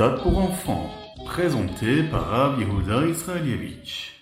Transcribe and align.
Ritat 0.00 0.22
pour 0.22 0.38
enfants, 0.38 0.90
présenté 1.26 2.04
par 2.04 2.28
Rav 2.28 2.60
Yehuda 2.60 3.04
Israelievich. 3.08 4.12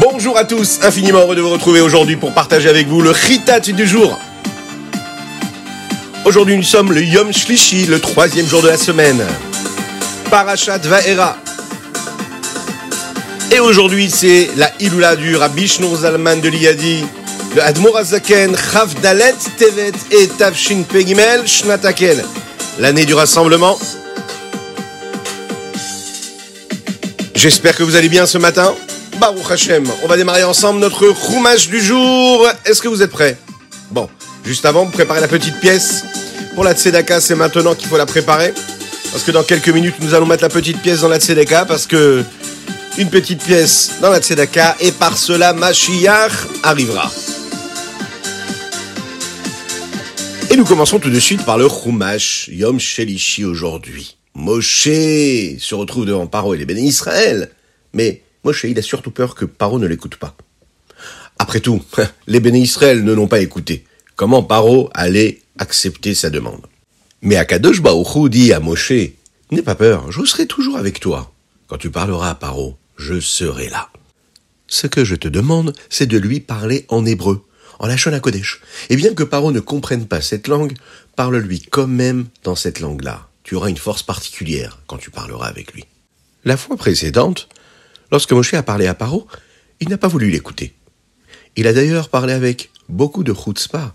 Bonjour 0.00 0.36
à 0.36 0.44
tous, 0.44 0.80
infiniment 0.82 1.20
heureux 1.20 1.36
de 1.36 1.40
vous 1.40 1.50
retrouver 1.50 1.80
aujourd'hui 1.80 2.16
pour 2.16 2.32
partager 2.32 2.68
avec 2.68 2.88
vous 2.88 3.00
le 3.00 3.10
Ritat 3.10 3.60
du 3.60 3.86
jour. 3.86 4.18
Aujourd'hui 6.24 6.56
nous 6.56 6.64
sommes 6.64 6.92
le 6.92 7.04
Yom 7.04 7.32
Shlishi, 7.32 7.86
le 7.86 8.00
troisième 8.00 8.46
jour 8.46 8.62
de 8.62 8.68
la 8.68 8.76
semaine. 8.76 9.22
Parashat 10.30 10.78
Vaera. 10.78 11.36
Et 13.52 13.60
aujourd'hui 13.60 14.10
c'est 14.10 14.50
la 14.56 14.72
Ilula 14.80 15.14
du 15.14 15.36
Rabbi 15.36 15.68
Zalman 15.68 16.40
de 16.40 16.48
l'Iyadi, 16.48 17.04
le 17.56 17.62
Admor 17.62 17.98
Tevet 19.56 19.92
et 20.10 20.28
Tavshin 20.28 20.82
Pegimel 20.82 21.48
Shnatakel. 21.48 22.22
L'année 22.78 23.06
du 23.06 23.14
rassemblement. 23.14 23.78
J'espère 27.34 27.74
que 27.74 27.82
vous 27.82 27.96
allez 27.96 28.10
bien 28.10 28.26
ce 28.26 28.36
matin. 28.36 28.74
Baruch 29.18 29.50
Hashem, 29.50 29.86
on 30.04 30.06
va 30.06 30.18
démarrer 30.18 30.44
ensemble 30.44 30.80
notre 30.80 31.08
roumage 31.08 31.70
du 31.70 31.80
jour. 31.80 32.46
Est-ce 32.66 32.82
que 32.82 32.88
vous 32.88 33.00
êtes 33.00 33.10
prêts? 33.10 33.38
Bon, 33.90 34.10
juste 34.44 34.66
avant, 34.66 34.84
préparez 34.84 35.22
la 35.22 35.28
petite 35.28 35.58
pièce. 35.58 36.04
Pour 36.54 36.62
la 36.62 36.74
tzedaka, 36.74 37.22
c'est 37.22 37.36
maintenant 37.36 37.74
qu'il 37.74 37.88
faut 37.88 37.96
la 37.96 38.04
préparer. 38.04 38.52
Parce 39.12 39.24
que 39.24 39.30
dans 39.30 39.44
quelques 39.44 39.70
minutes, 39.70 39.96
nous 40.00 40.12
allons 40.12 40.26
mettre 40.26 40.42
la 40.42 40.50
petite 40.50 40.82
pièce 40.82 41.00
dans 41.00 41.08
la 41.08 41.18
tzedaka. 41.18 41.64
Parce 41.64 41.86
que 41.86 42.22
une 42.98 43.08
petite 43.08 43.42
pièce 43.42 43.92
dans 44.02 44.10
la 44.10 44.18
tzedaka, 44.18 44.76
et 44.80 44.92
par 44.92 45.16
cela, 45.16 45.54
Mashiach 45.54 46.32
arrivera. 46.62 47.10
Et 50.56 50.58
nous 50.58 50.64
commençons 50.64 50.98
tout 50.98 51.10
de 51.10 51.20
suite 51.20 51.44
par 51.44 51.58
le 51.58 51.68
Chumash, 51.68 52.48
Yom 52.50 52.80
Shelishi 52.80 53.44
aujourd'hui. 53.44 54.16
Moshe 54.32 54.84
se 54.84 55.74
retrouve 55.74 56.06
devant 56.06 56.26
Paro 56.26 56.54
et 56.54 56.56
les 56.56 56.64
bénis 56.64 56.88
Israël. 56.88 57.50
Mais 57.92 58.22
Moshe, 58.42 58.64
il 58.64 58.78
a 58.78 58.82
surtout 58.82 59.10
peur 59.10 59.34
que 59.34 59.44
Paro 59.44 59.78
ne 59.78 59.86
l'écoute 59.86 60.16
pas. 60.16 60.34
Après 61.38 61.60
tout, 61.60 61.82
les 62.26 62.40
bénis 62.40 62.62
Israël 62.62 63.04
ne 63.04 63.12
l'ont 63.12 63.28
pas 63.28 63.40
écouté. 63.40 63.84
Comment 64.14 64.42
Paro 64.42 64.88
allait 64.94 65.42
accepter 65.58 66.14
sa 66.14 66.30
demande? 66.30 66.64
Mais 67.20 67.36
Akadosh 67.36 67.82
Baruch 67.82 68.30
dit 68.30 68.54
à 68.54 68.60
Moshe, 68.60 68.92
N'aie 69.50 69.60
pas 69.60 69.74
peur, 69.74 70.10
je 70.10 70.24
serai 70.24 70.46
toujours 70.46 70.78
avec 70.78 71.00
toi. 71.00 71.34
Quand 71.66 71.76
tu 71.76 71.90
parleras 71.90 72.30
à 72.30 72.34
Paro, 72.34 72.78
je 72.96 73.20
serai 73.20 73.68
là. 73.68 73.90
Ce 74.68 74.86
que 74.86 75.04
je 75.04 75.16
te 75.16 75.28
demande, 75.28 75.74
c'est 75.90 76.06
de 76.06 76.16
lui 76.16 76.40
parler 76.40 76.86
en 76.88 77.04
hébreu, 77.04 77.44
en 77.78 77.86
Lachon 77.86 78.18
Kodesh. 78.20 78.60
Et 78.90 78.96
bien 78.96 79.14
que 79.14 79.22
Paro 79.22 79.52
ne 79.52 79.60
comprenne 79.60 80.06
pas 80.06 80.20
cette 80.20 80.48
langue, 80.48 80.74
parle-lui 81.14 81.60
quand 81.60 81.86
même 81.86 82.26
dans 82.44 82.54
cette 82.54 82.80
langue-là. 82.80 83.28
Tu 83.42 83.54
auras 83.54 83.68
une 83.68 83.76
force 83.76 84.02
particulière 84.02 84.80
quand 84.86 84.98
tu 84.98 85.10
parleras 85.10 85.46
avec 85.46 85.72
lui. 85.72 85.84
La 86.44 86.56
fois 86.56 86.76
précédente, 86.76 87.48
lorsque 88.10 88.32
Moshe 88.32 88.54
a 88.54 88.62
parlé 88.62 88.86
à 88.86 88.94
Paro, 88.94 89.26
il 89.80 89.88
n'a 89.88 89.98
pas 89.98 90.08
voulu 90.08 90.30
l'écouter. 90.30 90.74
Il 91.56 91.66
a 91.66 91.72
d'ailleurs 91.72 92.08
parlé 92.08 92.32
avec 92.32 92.70
beaucoup 92.88 93.24
de 93.24 93.34
chutzpah 93.34 93.94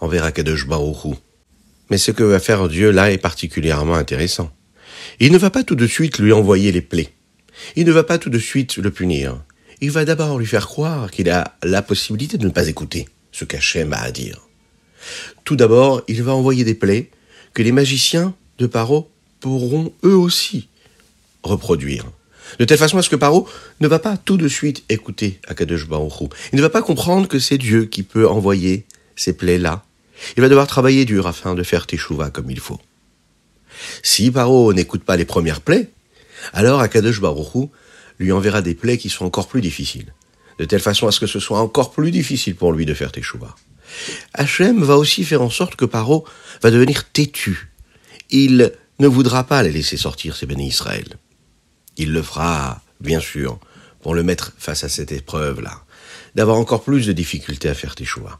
envers 0.00 0.24
Akadosh 0.24 0.66
Baruch 0.66 1.16
Mais 1.90 1.98
ce 1.98 2.10
que 2.10 2.22
va 2.22 2.40
faire 2.40 2.68
Dieu 2.68 2.90
là 2.90 3.10
est 3.10 3.18
particulièrement 3.18 3.94
intéressant. 3.94 4.50
Il 5.20 5.32
ne 5.32 5.38
va 5.38 5.50
pas 5.50 5.64
tout 5.64 5.74
de 5.74 5.86
suite 5.86 6.18
lui 6.18 6.32
envoyer 6.32 6.72
les 6.72 6.82
plaies. 6.82 7.12
Il 7.76 7.86
ne 7.86 7.92
va 7.92 8.04
pas 8.04 8.18
tout 8.18 8.30
de 8.30 8.38
suite 8.38 8.76
le 8.76 8.90
punir. 8.90 9.42
Il 9.80 9.90
va 9.90 10.04
d'abord 10.04 10.38
lui 10.38 10.46
faire 10.46 10.66
croire 10.66 11.10
qu'il 11.10 11.30
a 11.30 11.56
la 11.62 11.82
possibilité 11.82 12.36
de 12.36 12.46
ne 12.46 12.52
pas 12.52 12.68
écouter 12.68 13.08
ce 13.32 13.44
qu'Hachem 13.44 13.92
a 13.92 14.00
à 14.00 14.10
dire. 14.10 14.48
Tout 15.44 15.56
d'abord, 15.56 16.02
il 16.08 16.22
va 16.22 16.34
envoyer 16.34 16.64
des 16.64 16.74
plaies 16.74 17.10
que 17.54 17.62
les 17.62 17.72
magiciens 17.72 18.34
de 18.58 18.66
Paro 18.66 19.10
pourront 19.40 19.92
eux 20.04 20.16
aussi 20.16 20.68
reproduire. 21.42 22.04
De 22.58 22.64
telle 22.64 22.78
façon 22.78 22.98
à 22.98 23.02
ce 23.02 23.10
que 23.10 23.16
Paro 23.16 23.48
ne 23.80 23.88
va 23.88 23.98
pas 23.98 24.16
tout 24.16 24.36
de 24.36 24.48
suite 24.48 24.84
écouter 24.88 25.40
Akadosh 25.46 25.86
Baruch 25.86 26.30
Il 26.52 26.56
ne 26.56 26.62
va 26.62 26.70
pas 26.70 26.82
comprendre 26.82 27.28
que 27.28 27.38
c'est 27.38 27.58
Dieu 27.58 27.84
qui 27.84 28.02
peut 28.02 28.26
envoyer 28.26 28.86
ces 29.16 29.34
plaies-là. 29.34 29.84
Il 30.36 30.40
va 30.40 30.48
devoir 30.48 30.66
travailler 30.66 31.04
dur 31.04 31.26
afin 31.26 31.54
de 31.54 31.62
faire 31.62 31.86
teshuva 31.86 32.30
comme 32.30 32.50
il 32.50 32.58
faut. 32.58 32.80
Si 34.02 34.30
Paro 34.30 34.72
n'écoute 34.72 35.04
pas 35.04 35.16
les 35.16 35.24
premières 35.24 35.60
plaies, 35.60 35.90
alors 36.52 36.80
Akadosh 36.80 37.20
Baruch 37.20 37.68
lui 38.18 38.32
enverra 38.32 38.62
des 38.62 38.74
plaies 38.74 38.98
qui 38.98 39.10
sont 39.10 39.24
encore 39.24 39.48
plus 39.48 39.60
difficiles, 39.60 40.12
de 40.58 40.64
telle 40.64 40.80
façon 40.80 41.06
à 41.06 41.12
ce 41.12 41.20
que 41.20 41.26
ce 41.26 41.40
soit 41.40 41.60
encore 41.60 41.92
plus 41.92 42.10
difficile 42.10 42.56
pour 42.56 42.72
lui 42.72 42.86
de 42.86 42.94
faire 42.94 43.12
teshuva. 43.12 43.54
Hachem 44.34 44.82
va 44.82 44.96
aussi 44.96 45.24
faire 45.24 45.42
en 45.42 45.50
sorte 45.50 45.76
que 45.76 45.84
Paro 45.84 46.26
va 46.62 46.70
devenir 46.70 47.10
têtu. 47.10 47.70
Il 48.30 48.72
ne 48.98 49.08
voudra 49.08 49.44
pas 49.44 49.62
les 49.62 49.72
laisser 49.72 49.96
sortir, 49.96 50.36
ses 50.36 50.46
bénis 50.46 50.68
Israël. 50.68 51.16
Il 51.96 52.12
le 52.12 52.22
fera, 52.22 52.82
bien 53.00 53.20
sûr, 53.20 53.58
pour 54.02 54.14
le 54.14 54.22
mettre 54.22 54.52
face 54.58 54.84
à 54.84 54.88
cette 54.88 55.12
épreuve-là, 55.12 55.84
d'avoir 56.34 56.58
encore 56.58 56.82
plus 56.82 57.06
de 57.06 57.12
difficultés 57.12 57.68
à 57.68 57.74
faire 57.74 57.94
teshuva. 57.94 58.38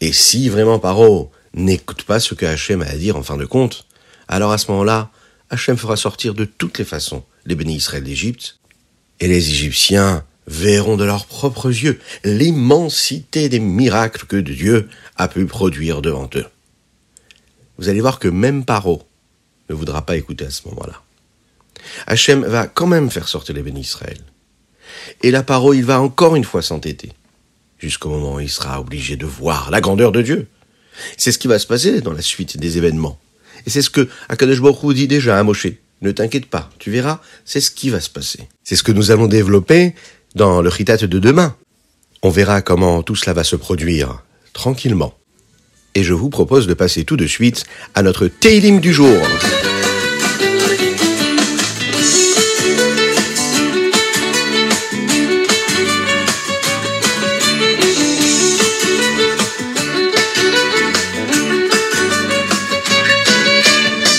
Et 0.00 0.12
si 0.12 0.48
vraiment 0.48 0.78
Paro 0.78 1.30
n'écoute 1.54 2.02
pas 2.02 2.18
ce 2.18 2.34
que 2.34 2.46
Hachem 2.46 2.82
a 2.82 2.86
à 2.86 2.96
dire 2.96 3.16
en 3.16 3.22
fin 3.22 3.36
de 3.36 3.44
compte, 3.44 3.86
alors 4.28 4.52
à 4.52 4.58
ce 4.58 4.70
moment-là, 4.70 5.10
Hachem 5.50 5.76
fera 5.76 5.96
sortir 5.96 6.34
de 6.34 6.44
toutes 6.44 6.78
les 6.78 6.84
façons 6.84 7.24
les 7.44 7.54
bénis 7.54 7.76
Israël 7.76 8.04
d'Égypte, 8.04 8.58
et 9.20 9.28
les 9.28 9.50
Égyptiens 9.50 10.24
verront 10.46 10.96
de 10.96 11.04
leurs 11.04 11.26
propres 11.26 11.68
yeux 11.68 12.00
l'immensité 12.24 13.48
des 13.48 13.60
miracles 13.60 14.26
que 14.26 14.36
Dieu 14.36 14.88
a 15.16 15.28
pu 15.28 15.46
produire 15.46 16.02
devant 16.02 16.28
eux. 16.34 16.46
Vous 17.78 17.88
allez 17.88 18.00
voir 18.00 18.18
que 18.18 18.28
même 18.28 18.64
Paro 18.64 19.02
ne 19.68 19.74
voudra 19.74 20.04
pas 20.04 20.16
écouter 20.16 20.46
à 20.46 20.50
ce 20.50 20.68
moment-là. 20.68 21.02
Hachem 22.06 22.44
va 22.44 22.66
quand 22.66 22.86
même 22.86 23.10
faire 23.10 23.28
sortir 23.28 23.54
les 23.54 23.62
bénis 23.62 23.80
Israël. 23.80 24.18
Et 25.22 25.30
là, 25.30 25.42
Paro, 25.42 25.72
il 25.72 25.84
va 25.84 26.00
encore 26.00 26.36
une 26.36 26.44
fois 26.44 26.62
s'entêter, 26.62 27.12
jusqu'au 27.78 28.10
moment 28.10 28.34
où 28.34 28.40
il 28.40 28.50
sera 28.50 28.80
obligé 28.80 29.16
de 29.16 29.26
voir 29.26 29.70
la 29.70 29.80
grandeur 29.80 30.12
de 30.12 30.22
Dieu. 30.22 30.48
C'est 31.16 31.32
ce 31.32 31.38
qui 31.38 31.48
va 31.48 31.58
se 31.58 31.66
passer 31.66 32.00
dans 32.00 32.12
la 32.12 32.22
suite 32.22 32.58
des 32.58 32.76
événements. 32.76 33.18
Et 33.66 33.70
c'est 33.70 33.82
ce 33.82 33.90
que 33.90 34.08
Akadosh 34.28 34.60
Baruch 34.60 34.94
dit 34.94 35.08
déjà 35.08 35.38
à 35.38 35.42
Moshe. 35.42 35.68
Ne 36.02 36.10
t'inquiète 36.10 36.46
pas, 36.46 36.68
tu 36.80 36.90
verras, 36.90 37.20
c'est 37.44 37.60
ce 37.60 37.70
qui 37.70 37.88
va 37.88 38.00
se 38.00 38.10
passer. 38.10 38.48
C'est 38.64 38.74
ce 38.74 38.82
que 38.82 38.90
nous 38.90 39.12
allons 39.12 39.28
développer 39.28 39.94
dans 40.34 40.62
le 40.62 40.68
Ritat 40.68 40.98
de 40.98 41.18
demain. 41.18 41.56
On 42.22 42.30
verra 42.30 42.62
comment 42.62 43.02
tout 43.02 43.16
cela 43.16 43.32
va 43.32 43.44
se 43.44 43.56
produire, 43.56 44.22
tranquillement. 44.52 45.14
Et 45.94 46.02
je 46.02 46.14
vous 46.14 46.30
propose 46.30 46.66
de 46.66 46.74
passer 46.74 47.04
tout 47.04 47.16
de 47.16 47.26
suite 47.26 47.64
à 47.94 48.02
notre 48.02 48.26
Teilim 48.28 48.80
du 48.80 48.92
jour. 48.92 49.16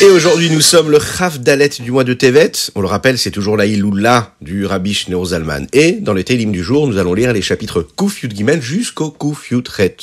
Et 0.03 0.09
aujourd'hui, 0.09 0.49
nous 0.49 0.59
sommes 0.59 0.91
le 0.91 0.99
Chaf 0.99 1.39
Dalet 1.39 1.69
du 1.79 1.89
mois 1.89 2.03
de 2.03 2.13
Tevet. 2.13 2.51
On 2.75 2.81
le 2.81 2.87
rappelle, 2.87 3.17
c'est 3.17 3.31
toujours 3.31 3.55
la 3.55 3.65
Iloula 3.65 4.35
du 4.41 4.65
Rabbi 4.65 4.93
Shneur 4.93 5.23
Zalman. 5.23 5.65
Et 5.71 5.93
dans 5.93 6.11
le 6.11 6.25
Télim 6.25 6.51
du 6.51 6.61
jour, 6.61 6.89
nous 6.89 6.97
allons 6.97 7.13
lire 7.13 7.31
les 7.31 7.41
chapitres 7.41 7.87
Kuf 7.95 8.21
Yud 8.21 8.35
Gimel 8.35 8.61
jusqu'au 8.61 9.11
Kuf 9.11 9.49
Yud 9.51 9.65
Ret. 9.69 9.95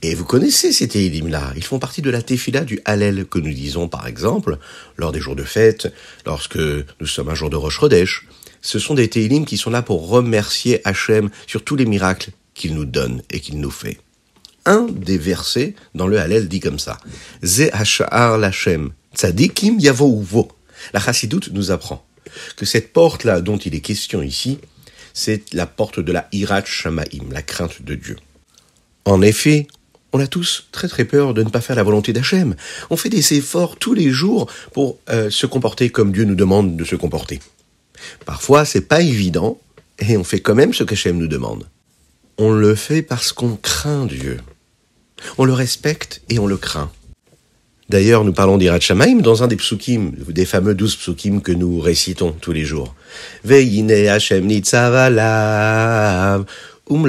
Et 0.00 0.14
vous 0.14 0.24
connaissez 0.24 0.72
ces 0.72 0.88
Télim-là. 0.88 1.52
Ils 1.56 1.62
font 1.62 1.78
partie 1.78 2.00
de 2.00 2.08
la 2.08 2.22
Tefila 2.22 2.62
du 2.62 2.80
Hallel 2.86 3.26
que 3.26 3.38
nous 3.38 3.52
disons, 3.52 3.86
par 3.86 4.06
exemple, 4.06 4.56
lors 4.96 5.12
des 5.12 5.20
jours 5.20 5.36
de 5.36 5.44
fête, 5.44 5.92
lorsque 6.24 6.56
nous 6.56 7.06
sommes 7.06 7.28
un 7.28 7.34
jour 7.34 7.50
de 7.50 7.56
Rosh 7.56 7.80
Chodesh. 7.80 8.26
Ce 8.62 8.78
sont 8.78 8.94
des 8.94 9.08
Télim 9.08 9.44
qui 9.44 9.58
sont 9.58 9.68
là 9.68 9.82
pour 9.82 10.08
remercier 10.08 10.80
Hachem 10.88 11.28
sur 11.46 11.64
tous 11.64 11.76
les 11.76 11.84
miracles 11.84 12.30
qu'il 12.54 12.74
nous 12.74 12.86
donne 12.86 13.20
et 13.30 13.40
qu'il 13.40 13.60
nous 13.60 13.70
fait 13.70 13.98
un 14.66 14.86
des 14.90 15.18
versets 15.18 15.74
dans 15.94 16.06
le 16.06 16.18
Hallel 16.18 16.48
dit 16.48 16.60
comme 16.60 16.78
ça. 16.78 16.98
Ze 17.42 17.70
hashar 17.72 18.38
lachem 18.38 18.92
tzadikim 19.14 19.78
yavouvo. 19.78 20.48
La 20.92 21.00
chassidoute 21.00 21.50
nous 21.52 21.70
apprend 21.70 22.04
que 22.56 22.64
cette 22.64 22.92
porte-là 22.92 23.40
dont 23.40 23.58
il 23.58 23.74
est 23.74 23.80
question 23.80 24.22
ici, 24.22 24.58
c'est 25.14 25.52
la 25.52 25.66
porte 25.66 26.00
de 26.00 26.12
la 26.12 26.28
hirat 26.32 26.64
shamaim, 26.64 27.30
la 27.30 27.42
crainte 27.42 27.82
de 27.82 27.94
Dieu. 27.94 28.16
En 29.04 29.22
effet, 29.22 29.66
on 30.12 30.20
a 30.20 30.26
tous 30.26 30.68
très 30.72 30.88
très 30.88 31.04
peur 31.04 31.34
de 31.34 31.42
ne 31.42 31.48
pas 31.48 31.60
faire 31.60 31.76
la 31.76 31.82
volonté 31.82 32.12
d'Hachem. 32.12 32.56
On 32.90 32.96
fait 32.96 33.08
des 33.08 33.34
efforts 33.34 33.76
tous 33.76 33.94
les 33.94 34.10
jours 34.10 34.50
pour 34.72 34.98
euh, 35.08 35.30
se 35.30 35.46
comporter 35.46 35.90
comme 35.90 36.12
Dieu 36.12 36.24
nous 36.24 36.34
demande 36.34 36.76
de 36.76 36.84
se 36.84 36.96
comporter. 36.96 37.40
Parfois, 38.24 38.64
c'est 38.64 38.82
pas 38.82 39.00
évident 39.02 39.58
et 39.98 40.16
on 40.16 40.24
fait 40.24 40.40
quand 40.40 40.54
même 40.54 40.74
ce 40.74 40.84
qu'Hachem 40.84 41.18
nous 41.18 41.28
demande. 41.28 41.68
On 42.38 42.52
le 42.52 42.74
fait 42.74 43.02
parce 43.02 43.32
qu'on 43.32 43.56
craint 43.56 44.06
Dieu. 44.06 44.38
On 45.38 45.44
le 45.44 45.52
respecte 45.52 46.22
et 46.28 46.38
on 46.38 46.46
le 46.46 46.56
craint. 46.56 46.90
D'ailleurs, 47.90 48.22
nous 48.22 48.32
parlons 48.32 48.56
d'Irat 48.56 48.78
Shamaim 48.78 49.16
dans 49.16 49.42
un 49.42 49.48
des 49.48 49.56
psukim, 49.56 50.12
des 50.28 50.44
fameux 50.44 50.74
douze 50.74 50.94
psukim 50.94 51.40
que 51.40 51.50
nous 51.50 51.80
récitons 51.80 52.30
tous 52.30 52.52
les 52.52 52.64
jours. 52.64 52.94
Hashem 53.48 54.48
Um 56.90 57.02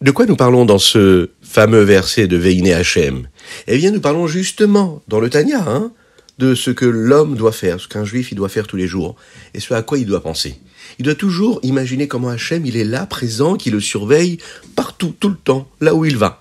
De 0.00 0.10
quoi 0.12 0.26
nous 0.26 0.36
parlons 0.36 0.64
dans 0.64 0.78
ce 0.78 1.30
fameux 1.42 1.82
verset 1.82 2.28
de 2.28 2.36
Veine 2.36 2.68
Hachem 2.68 3.26
Eh 3.66 3.76
bien, 3.76 3.90
nous 3.90 4.00
parlons 4.00 4.28
justement, 4.28 5.02
dans 5.08 5.18
le 5.18 5.28
Tanya, 5.28 5.64
hein, 5.66 5.90
de 6.38 6.54
ce 6.54 6.70
que 6.70 6.84
l'homme 6.84 7.36
doit 7.36 7.52
faire, 7.52 7.80
ce 7.80 7.88
qu'un 7.88 8.04
juif 8.04 8.30
il 8.32 8.34
doit 8.34 8.48
faire 8.48 8.66
tous 8.66 8.76
les 8.76 8.86
jours, 8.86 9.16
et 9.54 9.60
ce 9.60 9.72
à 9.74 9.82
quoi 9.82 9.98
il 9.98 10.06
doit 10.06 10.22
penser. 10.22 10.60
Il 10.98 11.04
doit 11.04 11.14
toujours 11.14 11.60
imaginer 11.62 12.08
comment 12.08 12.28
Hachem 12.28 12.64
il 12.66 12.76
est 12.76 12.84
là, 12.84 13.06
présent, 13.06 13.56
qui 13.56 13.70
le 13.70 13.80
surveille 13.80 14.38
partout, 14.74 15.14
tout 15.18 15.28
le 15.28 15.36
temps, 15.36 15.68
là 15.80 15.94
où 15.94 16.04
il 16.04 16.16
va. 16.16 16.38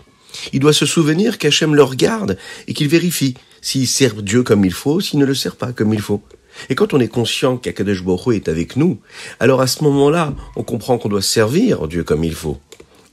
Il 0.53 0.59
doit 0.59 0.73
se 0.73 0.85
souvenir 0.85 1.37
qu'Hachem 1.37 1.75
le 1.75 1.83
regarde 1.83 2.37
et 2.67 2.73
qu'il 2.73 2.87
vérifie 2.87 3.35
s'il 3.61 3.87
sert 3.87 4.21
Dieu 4.21 4.43
comme 4.43 4.65
il 4.65 4.73
faut, 4.73 4.99
s'il 4.99 5.19
ne 5.19 5.25
le 5.25 5.33
sert 5.33 5.55
pas 5.55 5.71
comme 5.71 5.93
il 5.93 6.01
faut. 6.01 6.21
Et 6.69 6.75
quand 6.75 6.93
on 6.93 6.99
est 6.99 7.07
conscient 7.07 7.57
qu'Akadosh 7.57 8.03
Baruch 8.03 8.35
est 8.35 8.47
avec 8.47 8.75
nous, 8.75 8.99
alors 9.39 9.61
à 9.61 9.67
ce 9.67 9.83
moment-là, 9.83 10.33
on 10.55 10.63
comprend 10.63 10.97
qu'on 10.97 11.09
doit 11.09 11.21
servir 11.21 11.87
Dieu 11.87 12.03
comme 12.03 12.23
il 12.23 12.35
faut. 12.35 12.59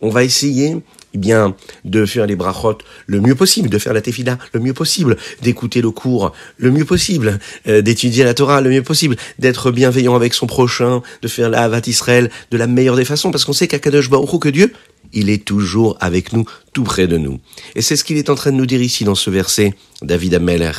On 0.01 0.11
va 0.11 0.25
essayer 0.25 0.77
eh 1.15 1.19
bien, 1.19 1.55
de 1.85 2.07
faire 2.07 2.27
les 2.27 2.37
brachot 2.37 2.79
le 3.07 3.21
mieux 3.21 3.35
possible, 3.35 3.69
de 3.69 3.79
faire 3.79 3.93
la 3.93 4.01
tefila 4.01 4.39
le 4.53 4.61
mieux 4.61 4.75
possible, 4.75 5.17
d'écouter 5.43 5.81
le 5.81 5.91
cours 5.91 6.33
le 6.59 6.71
mieux 6.71 6.85
possible, 6.85 7.39
euh, 7.69 7.83
d'étudier 7.83 8.25
la 8.25 8.35
Torah 8.35 8.61
le 8.61 8.71
mieux 8.71 8.83
possible, 8.83 9.17
d'être 9.39 9.71
bienveillant 9.71 10.15
avec 10.15 10.35
son 10.35 10.47
prochain, 10.47 11.03
de 11.23 11.29
faire 11.29 11.51
la 11.51 11.63
Havat 11.63 11.83
Israël 11.87 12.31
de 12.51 12.57
la 12.57 12.67
meilleure 12.67 12.97
des 12.97 13.05
façons, 13.05 13.31
parce 13.31 13.45
qu'on 13.45 13.53
sait 13.53 13.69
qu'Akadosh 13.69 14.11
Baruch 14.11 14.39
que 14.41 14.49
Dieu, 14.49 14.73
il 15.13 15.31
est 15.31 15.45
toujours 15.45 15.97
avec 16.01 16.33
nous, 16.33 16.45
tout 16.73 16.85
près 16.85 17.07
de 17.07 17.19
nous. 17.19 17.41
Et 17.75 17.83
c'est 17.83 17.97
ce 17.97 18.05
qu'il 18.05 18.17
est 18.17 18.31
en 18.31 18.35
train 18.35 18.53
de 18.53 18.57
nous 18.57 18.67
dire 18.67 18.83
ici 18.83 19.05
dans 19.05 19.15
ce 19.15 19.31
verset, 19.31 19.75
David 20.01 20.35
Ameller. 20.35 20.73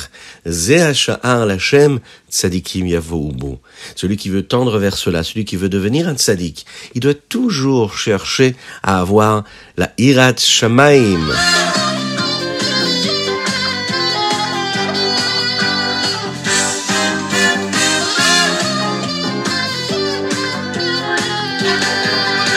Celui 3.95 4.17
qui 4.17 4.29
veut 4.29 4.43
tendre 4.43 4.77
vers 4.79 4.97
cela, 4.97 5.23
celui 5.23 5.45
qui 5.45 5.55
veut 5.55 5.69
devenir 5.69 6.07
un 6.07 6.15
tzadik, 6.15 6.65
il 6.95 7.01
doit 7.01 7.13
toujours 7.13 7.97
chercher 7.97 8.55
à 8.81 8.99
avoir 8.99 9.43
la 9.77 9.91
irat 9.97 10.37
shamaim. 10.37 11.33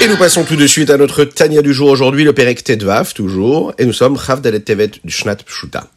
Et 0.02 0.08
nous 0.08 0.16
passons 0.16 0.44
tout 0.44 0.56
de 0.56 0.66
suite 0.66 0.90
à 0.90 0.98
notre 0.98 1.24
Tania 1.24 1.62
du 1.62 1.72
jour 1.72 1.88
aujourd'hui, 1.88 2.24
le 2.24 2.32
Perek 2.32 2.62
Tedvav, 2.62 3.14
toujours, 3.14 3.72
et 3.78 3.86
nous 3.86 3.92
sommes 3.92 4.18
Dalet 4.42 4.60
Tevet 4.60 4.90
du 5.02 5.12
Shnat 5.12 5.36
Pshuta. 5.36 5.90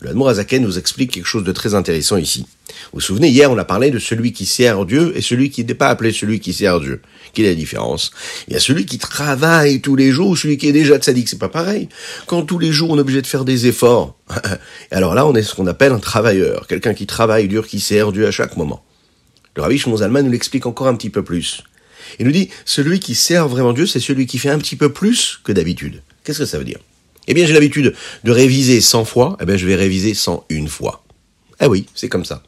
Le 0.00 0.10
Admorazaken 0.10 0.62
nous 0.62 0.78
explique 0.78 1.12
quelque 1.12 1.26
chose 1.26 1.44
de 1.44 1.52
très 1.52 1.74
intéressant 1.74 2.16
ici. 2.16 2.46
Vous 2.68 2.74
vous 2.94 3.00
souvenez, 3.00 3.28
hier, 3.28 3.50
on 3.50 3.58
a 3.58 3.64
parlé 3.64 3.90
de 3.90 3.98
celui 3.98 4.32
qui 4.32 4.46
sert 4.46 4.84
Dieu 4.84 5.12
et 5.16 5.20
celui 5.20 5.50
qui 5.50 5.64
n'est 5.64 5.74
pas 5.74 5.88
appelé 5.88 6.12
celui 6.12 6.40
qui 6.40 6.52
sert 6.52 6.78
Dieu. 6.78 7.00
Quelle 7.32 7.46
est 7.46 7.50
la 7.50 7.54
différence? 7.54 8.12
Il 8.46 8.54
y 8.54 8.56
a 8.56 8.60
celui 8.60 8.86
qui 8.86 8.98
travaille 8.98 9.80
tous 9.80 9.96
les 9.96 10.12
jours, 10.12 10.38
celui 10.38 10.56
qui 10.56 10.68
est 10.68 10.72
déjà 10.72 10.98
tzaddik, 10.98 11.28
c'est 11.28 11.38
pas 11.38 11.48
pareil. 11.48 11.88
Quand 12.26 12.42
tous 12.42 12.58
les 12.58 12.70
jours 12.70 12.90
on 12.90 12.96
est 12.96 13.00
obligé 13.00 13.22
de 13.22 13.26
faire 13.26 13.44
des 13.44 13.66
efforts, 13.66 14.16
alors 14.90 15.14
là 15.14 15.26
on 15.26 15.34
est 15.34 15.42
ce 15.42 15.54
qu'on 15.54 15.66
appelle 15.66 15.92
un 15.92 15.98
travailleur, 15.98 16.66
quelqu'un 16.66 16.94
qui 16.94 17.06
travaille 17.06 17.48
dur, 17.48 17.66
qui 17.66 17.80
sert 17.80 18.12
Dieu 18.12 18.26
à 18.26 18.30
chaque 18.30 18.56
moment. 18.56 18.84
Le 19.56 19.62
Rabbi 19.62 19.78
Shimon 19.78 19.98
nous 20.22 20.30
l'explique 20.30 20.66
encore 20.66 20.86
un 20.86 20.94
petit 20.94 21.10
peu 21.10 21.24
plus. 21.24 21.64
Il 22.18 22.26
nous 22.26 22.32
dit, 22.32 22.50
celui 22.64 23.00
qui 23.00 23.14
sert 23.14 23.48
vraiment 23.48 23.72
Dieu, 23.72 23.86
c'est 23.86 24.00
celui 24.00 24.26
qui 24.26 24.38
fait 24.38 24.50
un 24.50 24.58
petit 24.58 24.76
peu 24.76 24.92
plus 24.92 25.40
que 25.44 25.52
d'habitude. 25.52 26.02
Qu'est-ce 26.24 26.40
que 26.40 26.44
ça 26.46 26.58
veut 26.58 26.64
dire? 26.64 26.78
Eh 27.26 27.34
bien, 27.34 27.46
j'ai 27.46 27.52
l'habitude 27.52 27.94
de 28.24 28.30
réviser 28.30 28.80
100 28.80 29.04
fois, 29.04 29.36
eh 29.40 29.44
bien, 29.44 29.56
je 29.56 29.66
vais 29.66 29.74
réviser 29.74 30.14
101 30.14 30.66
fois. 30.66 31.04
Eh 31.60 31.66
oui, 31.66 31.86
c'est 31.94 32.08
comme 32.08 32.24
ça. 32.24 32.42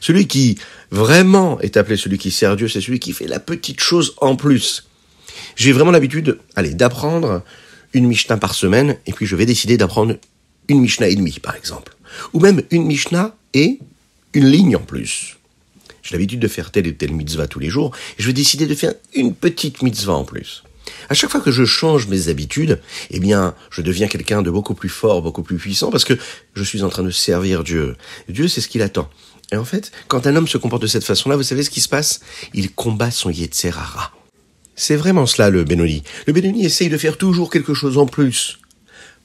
Celui 0.00 0.26
qui 0.26 0.58
vraiment 0.90 1.60
est 1.60 1.76
appelé 1.76 1.96
celui 1.96 2.18
qui 2.18 2.30
sert 2.30 2.56
Dieu, 2.56 2.68
c'est 2.68 2.80
celui 2.80 2.98
qui 2.98 3.12
fait 3.12 3.26
la 3.26 3.40
petite 3.40 3.80
chose 3.80 4.14
en 4.18 4.36
plus. 4.36 4.88
J'ai 5.56 5.72
vraiment 5.72 5.90
l'habitude, 5.90 6.38
allez, 6.56 6.74
d'apprendre 6.74 7.42
une 7.94 8.06
Mishnah 8.06 8.36
par 8.36 8.54
semaine, 8.54 8.96
et 9.06 9.12
puis 9.12 9.26
je 9.26 9.36
vais 9.36 9.46
décider 9.46 9.76
d'apprendre 9.76 10.16
une 10.68 10.80
Mishnah 10.80 11.08
et 11.08 11.16
demie, 11.16 11.38
par 11.40 11.56
exemple. 11.56 11.96
Ou 12.32 12.40
même 12.40 12.62
une 12.70 12.84
Mishnah 12.84 13.34
et 13.54 13.78
une 14.34 14.46
ligne 14.46 14.76
en 14.76 14.80
plus. 14.80 15.37
J'ai 16.08 16.16
l'habitude 16.16 16.40
de 16.40 16.48
faire 16.48 16.70
telle 16.70 16.86
et 16.86 16.94
telle 16.94 17.12
mitzvah 17.12 17.46
tous 17.46 17.58
les 17.58 17.68
jours, 17.68 17.94
et 18.18 18.22
je 18.22 18.26
vais 18.26 18.32
décider 18.32 18.66
de 18.66 18.74
faire 18.74 18.94
une 19.12 19.34
petite 19.34 19.82
mitzvah 19.82 20.14
en 20.14 20.24
plus. 20.24 20.62
À 21.10 21.14
chaque 21.14 21.30
fois 21.30 21.42
que 21.42 21.50
je 21.50 21.66
change 21.66 22.06
mes 22.06 22.28
habitudes, 22.28 22.80
eh 23.10 23.20
bien, 23.20 23.54
je 23.70 23.82
deviens 23.82 24.08
quelqu'un 24.08 24.40
de 24.40 24.50
beaucoup 24.50 24.72
plus 24.72 24.88
fort, 24.88 25.20
beaucoup 25.20 25.42
plus 25.42 25.58
puissant, 25.58 25.90
parce 25.90 26.06
que 26.06 26.14
je 26.54 26.62
suis 26.62 26.82
en 26.82 26.88
train 26.88 27.02
de 27.02 27.10
servir 27.10 27.62
Dieu. 27.62 27.94
Dieu, 28.30 28.48
c'est 28.48 28.62
ce 28.62 28.68
qu'il 28.68 28.80
attend. 28.80 29.10
Et 29.52 29.56
en 29.56 29.66
fait, 29.66 29.92
quand 30.06 30.26
un 30.26 30.34
homme 30.34 30.48
se 30.48 30.56
comporte 30.56 30.80
de 30.80 30.86
cette 30.86 31.04
façon-là, 31.04 31.36
vous 31.36 31.42
savez 31.42 31.62
ce 31.62 31.68
qui 31.68 31.82
se 31.82 31.90
passe? 31.90 32.20
Il 32.54 32.72
combat 32.72 33.10
son 33.10 33.28
Yetzerara. 33.28 34.14
C'est 34.76 34.96
vraiment 34.96 35.26
cela 35.26 35.50
le 35.50 35.64
Benoni. 35.64 36.04
Le 36.26 36.32
Benoni 36.32 36.64
essaye 36.64 36.88
de 36.88 36.96
faire 36.96 37.18
toujours 37.18 37.50
quelque 37.50 37.74
chose 37.74 37.98
en 37.98 38.06
plus 38.06 38.60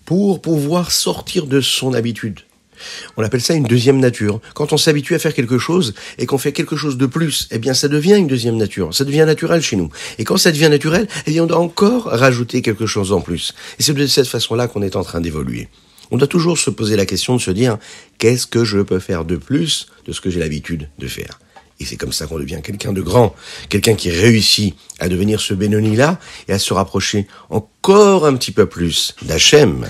pour 0.04 0.42
pouvoir 0.42 0.92
sortir 0.92 1.48
de 1.48 1.62
son 1.62 1.94
habitude. 1.94 2.42
On 3.18 3.24
appelle 3.24 3.42
ça 3.42 3.54
une 3.54 3.64
deuxième 3.64 4.00
nature. 4.00 4.40
Quand 4.54 4.74
on 4.74 4.78
s'habitue 4.78 5.16
à 5.16 5.20
faire 5.20 5.34
quelque 5.34 5.58
chose 5.58 5.94
et 6.18 6.26
qu'on 6.26 6.38
fait 6.38 6.52
quelque 6.52 6.76
chose 6.76 6.98
de 6.98 7.06
plus, 7.06 7.48
eh 7.52 7.60
bien 7.60 7.74
ça 7.74 7.88
devient 7.88 8.16
une 8.16 8.28
deuxième 8.28 8.58
nature. 8.58 8.94
Ça 8.94 9.06
devient 9.06 9.24
naturel 9.26 9.62
chez 9.62 9.76
nous. 9.76 9.90
Et 10.18 10.24
quand 10.24 10.38
ça 10.38 10.52
devient 10.52 10.70
naturel, 10.70 11.08
eh 11.26 11.32
bien 11.32 11.44
on 11.44 11.48
doit 11.48 11.60
encore 11.60 12.06
rajouter 12.06 12.62
quelque 12.62 12.86
chose 12.86 13.12
en 13.12 13.22
plus. 13.22 13.54
Et 13.80 13.84
c'est 13.84 13.94
de 13.94 14.08
cette 14.08 14.28
façon-là 14.28 14.68
qu'on 14.68 14.82
est 14.82 14.96
en 14.96 15.04
train 15.04 15.22
d'évoluer. 15.22 15.70
On 16.12 16.18
doit 16.18 16.28
toujours 16.28 16.58
se 16.58 16.70
poser 16.70 16.96
la 16.96 17.06
question 17.06 17.36
de 17.36 17.42
se 17.42 17.52
dire 17.52 17.78
qu'est-ce 18.18 18.46
que 18.46 18.64
je 18.64 18.80
peux 18.80 19.00
faire 19.00 19.26
de 19.26 19.36
plus 19.36 19.88
de 20.06 20.12
ce 20.12 20.22
que 20.22 20.30
j'ai 20.30 20.40
l'habitude 20.40 20.90
de 21.00 21.08
faire? 21.08 21.40
Et 21.80 21.86
c'est 21.86 21.98
comme 21.98 22.14
ça 22.14 22.28
qu'on 22.28 22.38
devient 22.38 22.62
quelqu'un 22.64 22.94
de 22.94 23.02
grand, 23.02 23.36
quelqu'un 23.70 23.96
qui 23.96 24.12
réussit 24.12 24.76
à 25.00 25.10
devenir 25.10 25.42
ce 25.42 25.54
Benoni-là 25.54 26.20
et 26.48 26.54
à 26.54 26.60
se 26.60 26.74
rapprocher 26.74 27.28
encore 27.50 28.26
un 28.26 28.36
petit 28.36 28.52
peu 28.52 28.68
plus 28.68 29.16
d'Hachem. 29.24 29.86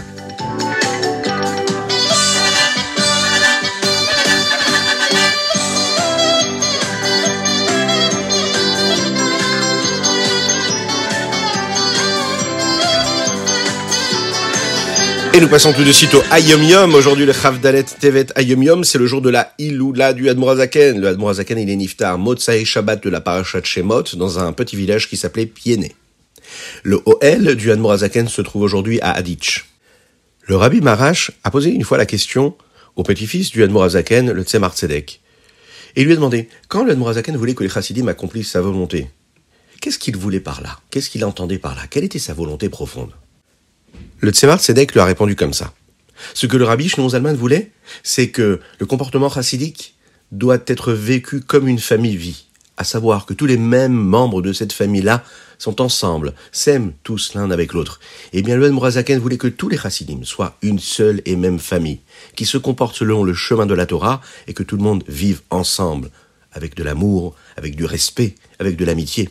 Et 15.36 15.40
nous 15.40 15.48
passons 15.48 15.74
tout 15.74 15.84
de 15.84 15.92
suite 15.92 16.14
au 16.14 16.22
Ayom 16.30 16.62
Yom. 16.62 16.94
Aujourd'hui, 16.94 17.26
le 17.26 17.34
Chavdalet 17.34 17.86
Tevet 17.86 18.28
Ayom 18.36 18.62
Yom, 18.62 18.84
c'est 18.84 19.00
le 19.00 19.08
jour 19.08 19.20
de 19.20 19.32
la 19.32 19.52
Iloula 19.58 20.14
du 20.14 20.30
Admorazaken. 20.30 21.02
Le 21.02 21.08
Admorazaken, 21.08 21.58
il 21.58 21.72
est 21.72 21.75
niftar 21.75 22.20
et 22.50 22.66
Shabbat 22.66 23.04
de 23.04 23.10
la 23.10 23.20
Parashat 23.20 23.63
Shemot 23.63 24.04
dans 24.13 24.38
un 24.38 24.54
petit 24.54 24.75
village 24.75 25.10
qui 25.10 25.18
s'appelait 25.18 25.48
Piéné. 25.48 25.96
Le 26.84 27.02
Oel 27.08 27.56
du 27.56 27.72
Admorazaken 27.72 28.28
se 28.28 28.44
trouve 28.44 28.62
aujourd'hui 28.62 29.02
à 29.02 29.12
Adich. 29.13 29.66
Le 30.44 30.56
Rabbi 30.56 30.82
Marash 30.82 31.32
a 31.44 31.50
posé 31.50 31.72
une 31.72 31.84
fois 31.84 31.98
la 31.98 32.06
question 32.06 32.56
au 32.96 33.02
petit-fils 33.02 33.50
du 33.50 33.63
Admorazaken, 33.63 34.32
le 34.32 34.44
Tzemar 34.44 34.75
Tzedek. 34.75 35.20
Et 35.96 36.02
il 36.02 36.06
lui 36.06 36.13
a 36.13 36.16
demandé, 36.16 36.48
quand 36.68 36.84
le 36.84 36.92
Admorazaken 36.92 37.38
voulait 37.38 37.56
que 37.56 37.63
les 37.63 37.70
Chassidim 37.70 38.08
accomplissent 38.08 38.52
sa 38.52 38.62
volonté, 38.62 39.08
qu'est-ce 39.82 39.98
qu'il 39.98 40.16
voulait 40.16 40.40
par 40.40 40.62
là? 40.62 40.78
Qu'est-ce 40.92 41.10
qu'il 41.10 41.25
entendait 41.25 41.58
par 41.58 41.74
là? 41.74 41.82
Quelle 41.90 42.04
était 42.04 42.20
sa 42.20 42.36
volonté 42.36 42.70
profonde? 42.70 43.10
Le 44.24 44.32
Tzemar 44.32 44.58
Tzedek 44.58 44.94
lui 44.94 45.01
a 45.01 45.06
répondu 45.06 45.36
comme 45.36 45.51
ça. 45.51 45.74
Ce 46.34 46.48
que 46.48 46.56
le 46.56 46.63
rabbi 46.63 46.88
Shlomo 46.88 47.10
Zalman 47.10 47.36
voulait, 47.36 47.72
c'est 48.03 48.30
que 48.30 48.62
le 48.80 48.86
comportement 48.86 49.30
chassidique 49.30 49.96
doit 50.32 50.60
être 50.68 50.94
vécu 50.94 51.42
comme 51.42 51.68
une 51.68 51.80
famille 51.80 52.15
vit, 52.15 52.46
à 52.77 52.86
savoir 52.86 53.25
que 53.25 53.34
tous 53.34 53.46
les 53.46 53.58
mêmes 53.58 53.92
membres 53.92 54.42
de 54.42 54.53
cette 54.53 54.72
famille-là 54.72 55.25
sont 55.58 55.82
ensemble, 55.82 56.34
s'aiment 56.53 56.94
tous 57.03 57.34
l'un 57.34 57.51
avec 57.51 57.74
l'autre. 57.74 58.00
Eh 58.32 58.42
bien, 58.44 58.56
le 58.56 58.72
Mourazaken 58.72 59.20
voulait 59.20 59.38
que 59.38 59.50
tous 59.50 59.68
les 59.68 59.77
chassidim 59.77 60.24
soient 60.24 60.56
une 60.62 60.80
seule 60.80 61.22
et 61.25 61.36
même 61.36 61.60
famille, 61.60 62.00
qui 62.38 62.46
se 62.46 62.58
comportent 62.58 62.96
selon 62.96 63.25
le 63.25 63.34
chemin 63.34 63.65
de 63.65 63.74
la 63.74 63.86
Torah 63.86 64.22
et 64.48 64.53
que 64.53 64.63
tout 64.63 64.77
le 64.77 64.84
monde 64.84 65.03
vive 65.10 65.42
ensemble, 65.50 66.10
avec 66.53 66.75
de 66.75 66.84
l'amour, 66.84 67.36
avec 67.58 67.75
du 67.75 67.84
respect, 67.84 68.36
avec 68.58 68.77
de 68.77 68.86
l'amitié. 68.86 69.30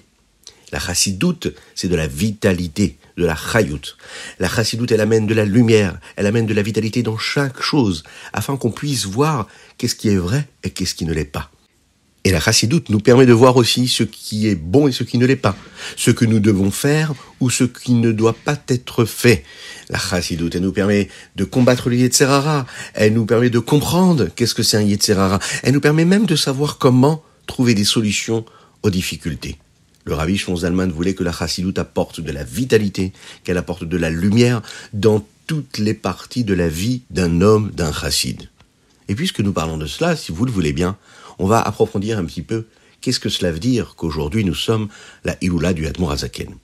La 0.72 0.80
chassidoute, 0.80 1.54
c'est 1.74 1.88
de 1.88 1.96
la 1.96 2.06
vitalité, 2.06 2.96
de 3.18 3.26
la 3.26 3.36
chayut. 3.36 3.96
La 4.38 4.48
chassidoute, 4.48 4.90
elle 4.90 5.02
amène 5.02 5.26
de 5.26 5.34
la 5.34 5.44
lumière, 5.44 5.98
elle 6.16 6.26
amène 6.26 6.46
de 6.46 6.54
la 6.54 6.62
vitalité 6.62 7.02
dans 7.02 7.18
chaque 7.18 7.60
chose, 7.60 8.04
afin 8.32 8.56
qu'on 8.56 8.70
puisse 8.70 9.04
voir 9.04 9.48
qu'est-ce 9.76 9.94
qui 9.94 10.08
est 10.08 10.16
vrai 10.16 10.48
et 10.64 10.70
qu'est-ce 10.70 10.94
qui 10.94 11.04
ne 11.04 11.12
l'est 11.12 11.26
pas. 11.26 11.50
Et 12.24 12.30
la 12.30 12.40
chassidoute 12.40 12.88
nous 12.88 13.00
permet 13.00 13.26
de 13.26 13.32
voir 13.32 13.56
aussi 13.56 13.86
ce 13.88 14.04
qui 14.04 14.46
est 14.46 14.54
bon 14.54 14.88
et 14.88 14.92
ce 14.92 15.02
qui 15.02 15.18
ne 15.18 15.26
l'est 15.26 15.36
pas, 15.36 15.56
ce 15.96 16.10
que 16.10 16.24
nous 16.24 16.40
devons 16.40 16.70
faire 16.70 17.12
ou 17.40 17.50
ce 17.50 17.64
qui 17.64 17.92
ne 17.92 18.12
doit 18.12 18.32
pas 18.32 18.58
être 18.68 19.04
fait. 19.04 19.44
La 19.90 19.98
chassidoute, 19.98 20.54
elle 20.54 20.62
nous 20.62 20.72
permet 20.72 21.08
de 21.36 21.44
combattre 21.44 21.90
le 21.90 21.96
Yetzerara, 21.96 22.64
elle 22.94 23.12
nous 23.12 23.26
permet 23.26 23.50
de 23.50 23.58
comprendre 23.58 24.28
qu'est-ce 24.34 24.54
que 24.54 24.62
c'est 24.62 24.78
un 24.78 24.82
Yetzerara, 24.82 25.38
elle 25.64 25.74
nous 25.74 25.80
permet 25.80 26.06
même 26.06 26.24
de 26.24 26.36
savoir 26.36 26.78
comment 26.78 27.22
trouver 27.46 27.74
des 27.74 27.84
solutions 27.84 28.46
aux 28.84 28.90
difficultés. 28.90 29.58
Le 30.04 30.14
Rabbi 30.14 30.36
Zalman 30.38 30.90
voulait 30.90 31.14
que 31.14 31.24
la 31.24 31.32
chassidoute 31.32 31.78
apporte 31.78 32.20
de 32.20 32.32
la 32.32 32.44
vitalité, 32.44 33.12
qu'elle 33.44 33.58
apporte 33.58 33.84
de 33.84 33.96
la 33.96 34.10
lumière 34.10 34.62
dans 34.92 35.24
toutes 35.46 35.78
les 35.78 35.94
parties 35.94 36.44
de 36.44 36.54
la 36.54 36.68
vie 36.68 37.02
d'un 37.10 37.40
homme, 37.40 37.70
d'un 37.70 37.92
chassid. 37.92 38.48
Et 39.08 39.14
puisque 39.14 39.40
nous 39.40 39.52
parlons 39.52 39.78
de 39.78 39.86
cela, 39.86 40.16
si 40.16 40.32
vous 40.32 40.44
le 40.44 40.52
voulez 40.52 40.72
bien, 40.72 40.96
on 41.38 41.46
va 41.46 41.60
approfondir 41.60 42.18
un 42.18 42.24
petit 42.24 42.42
peu 42.42 42.66
Qu'est-ce 43.02 43.18
que 43.18 43.28
cela 43.28 43.50
veut 43.50 43.58
dire 43.58 43.94
qu'aujourd'hui 43.96 44.44
nous 44.44 44.54
sommes 44.54 44.88
la 45.24 45.36
Iloula 45.40 45.72
du 45.72 45.88
Admour 45.88 46.12
Azaken 46.12 46.54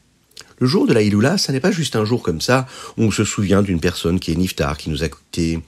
Le 0.58 0.66
jour 0.68 0.86
de 0.86 0.94
la 0.94 1.02
Iloula, 1.02 1.36
ça 1.36 1.52
n'est 1.52 1.60
pas 1.60 1.72
juste 1.72 1.96
un 1.96 2.04
jour 2.04 2.22
comme 2.22 2.40
ça 2.40 2.68
où 2.96 3.02
on 3.02 3.10
se 3.10 3.24
souvient 3.24 3.60
d'une 3.60 3.80
personne 3.80 4.20
qui 4.20 4.30
est 4.30 4.36
niftar, 4.36 4.78
qui 4.78 4.88
nous 4.88 5.02
a 5.02 5.08
quittés 5.08 5.60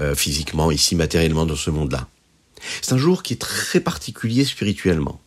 euh, 0.00 0.14
physiquement, 0.14 0.70
ici 0.70 0.96
matériellement 0.96 1.46
dans 1.46 1.56
ce 1.56 1.70
monde-là. 1.70 2.08
C'est 2.82 2.92
un 2.92 2.98
jour 2.98 3.22
qui 3.22 3.32
est 3.32 3.38
très 3.38 3.80
particulier 3.80 4.44
spirituellement. 4.44 5.18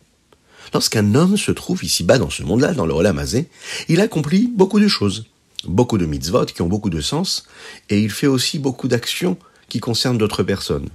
Lorsqu'un 0.72 1.14
homme 1.14 1.36
se 1.36 1.52
trouve 1.52 1.84
ici-bas 1.84 2.18
dans 2.18 2.30
ce 2.30 2.42
monde-là, 2.42 2.72
dans 2.72 2.86
le 2.86 2.94
Olamazé, 2.94 3.48
il 3.88 4.00
accomplit 4.00 4.50
beaucoup 4.54 4.80
de 4.80 4.88
choses, 4.88 5.26
beaucoup 5.64 5.98
de 5.98 6.06
mitzvot 6.06 6.46
qui 6.46 6.62
ont 6.62 6.68
beaucoup 6.68 6.90
de 6.90 7.00
sens, 7.00 7.46
et 7.90 8.00
il 8.00 8.10
fait 8.10 8.26
aussi 8.26 8.58
beaucoup 8.58 8.88
d'actions 8.88 9.36
qui 9.68 9.80
concernent 9.80 10.18
d'autres 10.18 10.42
personnes. 10.42 10.88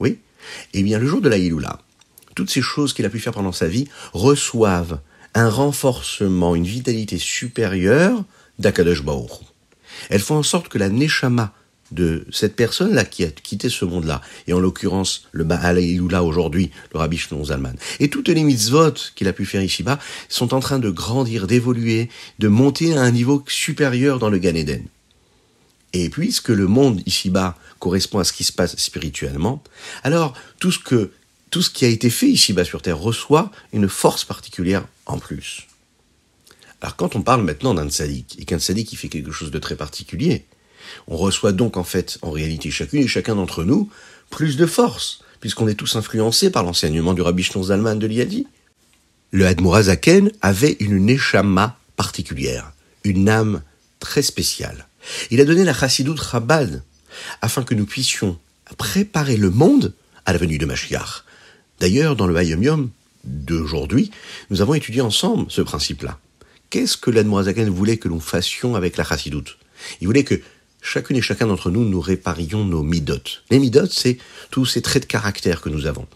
Oui? 0.00 0.18
Eh 0.72 0.82
bien, 0.82 0.98
le 0.98 1.06
jour 1.06 1.20
de 1.20 1.28
la 1.28 1.38
Iloula, 1.38 1.80
toutes 2.34 2.50
ces 2.50 2.62
choses 2.62 2.92
qu'il 2.92 3.06
a 3.06 3.10
pu 3.10 3.18
faire 3.18 3.32
pendant 3.32 3.52
sa 3.52 3.68
vie 3.68 3.88
reçoivent 4.12 5.00
un 5.34 5.48
renforcement, 5.48 6.54
une 6.54 6.64
vitalité 6.64 7.18
supérieure 7.18 8.24
d'Akadosh 8.58 9.02
Baruch. 9.02 9.30
Elles 10.10 10.20
font 10.20 10.36
en 10.36 10.42
sorte 10.42 10.68
que 10.68 10.78
la 10.78 10.88
Neshama 10.88 11.52
de 11.94 12.26
cette 12.30 12.56
personne-là 12.56 13.04
qui 13.04 13.24
a 13.24 13.30
quitté 13.30 13.68
ce 13.68 13.84
monde-là, 13.84 14.20
et 14.46 14.52
en 14.52 14.60
l'occurrence 14.60 15.26
le 15.32 15.44
Baal 15.44 15.80
Iloula 15.80 16.22
aujourd'hui, 16.22 16.70
le 16.92 16.98
Rabbi 16.98 17.16
Shnon 17.16 17.44
Zalman, 17.44 17.76
et 18.00 18.10
toutes 18.10 18.28
les 18.28 18.42
mitzvot 18.42 18.94
qu'il 19.14 19.28
a 19.28 19.32
pu 19.32 19.46
faire 19.46 19.62
ici-bas 19.62 19.98
sont 20.28 20.52
en 20.54 20.60
train 20.60 20.78
de 20.78 20.90
grandir, 20.90 21.46
d'évoluer, 21.46 22.10
de 22.38 22.48
monter 22.48 22.94
à 22.94 23.02
un 23.02 23.10
niveau 23.10 23.42
supérieur 23.46 24.18
dans 24.18 24.30
le 24.30 24.38
Gan 24.38 24.54
Eden. 24.54 24.84
Et 25.92 26.08
puisque 26.08 26.48
le 26.48 26.66
monde 26.66 27.00
ici-bas 27.06 27.56
correspond 27.78 28.18
à 28.18 28.24
ce 28.24 28.32
qui 28.32 28.42
se 28.42 28.52
passe 28.52 28.76
spirituellement, 28.76 29.62
alors 30.02 30.34
tout 30.58 30.72
ce 30.72 30.80
que 30.80 31.12
tout 31.50 31.62
ce 31.62 31.70
qui 31.70 31.84
a 31.84 31.88
été 31.88 32.10
fait 32.10 32.26
ici-bas 32.26 32.64
sur 32.64 32.82
Terre 32.82 32.98
reçoit 32.98 33.52
une 33.72 33.88
force 33.88 34.24
particulière 34.24 34.88
en 35.06 35.18
plus. 35.18 35.68
Alors 36.80 36.96
quand 36.96 37.14
on 37.14 37.22
parle 37.22 37.44
maintenant 37.44 37.74
d'un 37.74 37.88
tzaddik, 37.88 38.40
et 38.40 38.44
qu'un 38.44 38.58
tzaddik 38.58 38.98
fait 38.98 39.08
quelque 39.08 39.30
chose 39.30 39.52
de 39.52 39.58
très 39.60 39.76
particulier, 39.76 40.46
on 41.08 41.16
reçoit 41.16 41.52
donc 41.52 41.76
en 41.76 41.84
fait, 41.84 42.18
en 42.22 42.30
réalité, 42.30 42.70
chacune 42.70 43.02
et 43.02 43.08
chacun 43.08 43.34
d'entre 43.34 43.64
nous, 43.64 43.90
plus 44.30 44.56
de 44.56 44.66
force, 44.66 45.20
puisqu'on 45.40 45.68
est 45.68 45.74
tous 45.74 45.96
influencés 45.96 46.50
par 46.50 46.62
l'enseignement 46.62 47.14
du 47.14 47.22
Rabbi 47.22 47.42
Shneur 47.42 47.64
Zalman 47.64 47.98
de 47.98 48.06
l'Iadi. 48.06 48.46
Le 49.30 49.46
Admorazaken 49.46 50.30
avait 50.42 50.76
une 50.80 50.98
neshama 50.98 51.78
particulière, 51.96 52.72
une 53.04 53.28
âme 53.28 53.62
très 54.00 54.22
spéciale. 54.22 54.86
Il 55.30 55.40
a 55.40 55.44
donné 55.44 55.64
la 55.64 55.74
chassidoute 55.74 56.22
Chabad, 56.22 56.82
afin 57.42 57.62
que 57.62 57.74
nous 57.74 57.86
puissions 57.86 58.38
préparer 58.78 59.36
le 59.36 59.50
monde 59.50 59.92
à 60.24 60.32
la 60.32 60.38
venue 60.38 60.58
de 60.58 60.66
Mashiach, 60.66 61.24
D'ailleurs, 61.80 62.16
dans 62.16 62.26
le 62.26 62.36
Hayom 62.36 62.62
Yom 62.62 62.90
d'aujourd'hui, 63.24 64.10
nous 64.50 64.60
avons 64.60 64.74
étudié 64.74 65.00
ensemble 65.00 65.46
ce 65.50 65.62
principe-là. 65.62 66.18
Qu'est-ce 66.70 66.96
que 66.96 67.10
l'Admorazaken 67.10 67.68
voulait 67.68 67.96
que 67.96 68.08
nous 68.08 68.20
fassions 68.20 68.74
avec 68.74 68.96
la 68.96 69.04
chassidoute 69.04 69.58
Il 70.00 70.06
voulait 70.06 70.24
que 70.24 70.40
chacune 70.84 71.16
et 71.16 71.22
chacun 71.22 71.46
d'entre 71.46 71.70
nous, 71.70 71.84
nous 71.84 72.00
réparions 72.00 72.64
nos 72.64 72.82
midotes. 72.82 73.42
Les 73.50 73.58
midotes, 73.58 73.92
c'est 73.92 74.18
tous 74.50 74.66
ces 74.66 74.82
traits 74.82 75.04
de 75.04 75.08
caractère 75.08 75.60
que 75.60 75.70
nous 75.70 75.86
avons, 75.86 76.06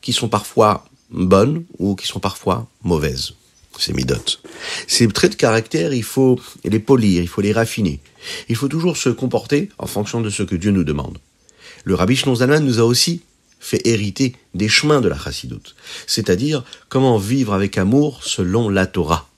qui 0.00 0.12
sont 0.12 0.28
parfois 0.28 0.86
bonnes 1.10 1.64
ou 1.78 1.96
qui 1.96 2.06
sont 2.06 2.20
parfois 2.20 2.66
mauvaises. 2.82 3.34
Ces 3.76 3.92
midotes. 3.92 4.40
Ces 4.86 5.08
traits 5.08 5.32
de 5.32 5.36
caractère, 5.36 5.92
il 5.92 6.04
faut 6.04 6.38
les 6.62 6.78
polir, 6.78 7.20
il 7.20 7.28
faut 7.28 7.40
les 7.40 7.52
raffiner. 7.52 7.98
Il 8.48 8.54
faut 8.54 8.68
toujours 8.68 8.96
se 8.96 9.08
comporter 9.08 9.68
en 9.78 9.88
fonction 9.88 10.20
de 10.20 10.30
ce 10.30 10.44
que 10.44 10.54
Dieu 10.54 10.70
nous 10.70 10.84
demande. 10.84 11.18
Le 11.82 11.96
Rabbi 11.96 12.14
Shnonzalan 12.14 12.60
nous 12.60 12.78
a 12.78 12.84
aussi 12.84 13.22
fait 13.58 13.84
hériter 13.84 14.36
des 14.54 14.68
chemins 14.68 15.00
de 15.00 15.08
la 15.08 15.18
chassidoute, 15.18 15.74
c'est-à-dire 16.06 16.62
comment 16.88 17.18
vivre 17.18 17.52
avec 17.52 17.76
amour 17.76 18.22
selon 18.22 18.68
la 18.68 18.86
Torah. 18.86 19.28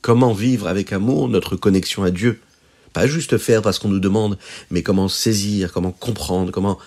Comment 0.00 0.32
vivre 0.32 0.68
avec 0.68 0.92
amour 0.92 1.28
notre 1.28 1.56
connexion 1.56 2.02
à 2.02 2.10
Dieu. 2.10 2.40
Pas 2.96 3.06
juste 3.06 3.36
faire 3.36 3.60
parce 3.60 3.78
qu'on 3.78 3.90
nous 3.90 4.00
demande, 4.00 4.38
mais 4.70 4.82
comment 4.82 5.06
saisir, 5.06 5.70
comment 5.70 5.92
comprendre, 5.92 6.50
comment 6.50 6.78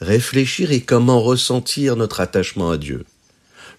réfléchir 0.00 0.70
et 0.70 0.80
comment 0.80 1.20
ressentir 1.20 1.96
notre 1.96 2.20
attachement 2.20 2.70
à 2.70 2.76
Dieu. 2.76 3.04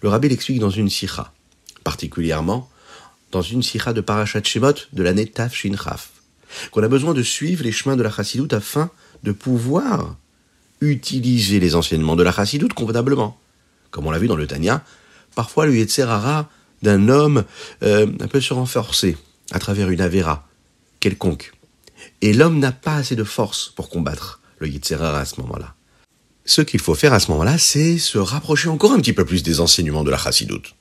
Le 0.01 0.09
rabbi 0.09 0.27
l'explique 0.27 0.59
dans 0.59 0.69
une 0.69 0.89
sikha, 0.89 1.31
particulièrement 1.85 2.69
dans 3.31 3.41
une 3.41 3.63
sikha 3.63 3.93
de 3.93 4.01
Parashat 4.01 4.43
Shemot 4.43 4.73
de 4.91 5.01
l'année 5.01 5.27
Taf 5.27 5.55
Shin 5.55 5.77
qu'on 6.71 6.83
a 6.83 6.89
besoin 6.89 7.13
de 7.13 7.23
suivre 7.23 7.63
les 7.63 7.71
chemins 7.71 7.95
de 7.95 8.03
la 8.03 8.11
chassidoute 8.11 8.51
afin 8.51 8.89
de 9.23 9.31
pouvoir 9.31 10.17
utiliser 10.81 11.61
les 11.61 11.73
enseignements 11.73 12.17
de 12.17 12.23
la 12.23 12.33
chassidoute 12.33 12.73
convenablement. 12.73 13.39
Comme 13.91 14.07
on 14.07 14.11
l'a 14.11 14.19
vu 14.19 14.27
dans 14.27 14.35
le 14.35 14.45
Tanya, 14.45 14.83
parfois 15.35 15.65
le 15.65 15.77
Yetzerara 15.77 16.49
d'un 16.81 17.07
homme 17.07 17.45
euh, 17.83 18.07
un 18.19 18.41
se 18.41 18.53
renforcer 18.53 19.15
à 19.51 19.59
travers 19.59 19.89
une 19.89 20.01
avéra 20.01 20.45
quelconque. 20.99 21.53
Et 22.21 22.33
l'homme 22.33 22.59
n'a 22.59 22.71
pas 22.71 22.95
assez 22.95 23.15
de 23.15 23.23
force 23.23 23.71
pour 23.75 23.89
combattre 23.89 24.41
le 24.59 24.67
Yetzerara 24.67 25.19
à 25.19 25.25
ce 25.25 25.39
moment-là. 25.41 25.75
Ce 26.45 26.61
qu'il 26.61 26.79
faut 26.79 26.95
faire 26.95 27.13
à 27.13 27.19
ce 27.19 27.29
moment-là, 27.31 27.57
c'est 27.57 27.97
se 27.97 28.17
rapprocher 28.17 28.69
encore 28.69 28.93
un 28.93 28.99
petit 28.99 29.13
peu 29.13 29.25
plus 29.25 29.43
des 29.43 29.59
enseignements 29.59 30.03
de 30.03 30.11
la 30.11 30.17
chassidoute. 30.17 30.75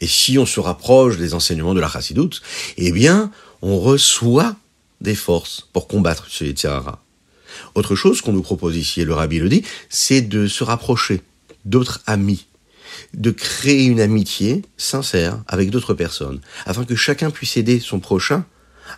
Et 0.00 0.06
si 0.06 0.38
on 0.38 0.46
se 0.46 0.60
rapproche 0.60 1.16
des 1.16 1.34
enseignements 1.34 1.74
de 1.74 1.80
la 1.80 1.88
chassidoute, 1.88 2.42
eh 2.76 2.92
bien, 2.92 3.30
on 3.62 3.78
reçoit 3.78 4.56
des 5.00 5.14
forces 5.14 5.68
pour 5.72 5.88
combattre 5.88 6.26
ce 6.28 6.44
Yetzerara. 6.44 7.02
Autre 7.74 7.94
chose 7.94 8.20
qu'on 8.20 8.32
nous 8.32 8.42
propose 8.42 8.76
ici, 8.76 9.00
et 9.00 9.04
le 9.04 9.14
rabbi 9.14 9.38
le 9.38 9.48
dit, 9.48 9.62
c'est 9.88 10.22
de 10.22 10.46
se 10.46 10.64
rapprocher 10.64 11.22
d'autres 11.64 12.02
amis, 12.06 12.46
de 13.14 13.30
créer 13.30 13.86
une 13.86 14.00
amitié 14.00 14.62
sincère 14.76 15.42
avec 15.46 15.70
d'autres 15.70 15.94
personnes, 15.94 16.40
afin 16.66 16.84
que 16.84 16.96
chacun 16.96 17.30
puisse 17.30 17.56
aider 17.56 17.80
son 17.80 18.00
prochain, 18.00 18.44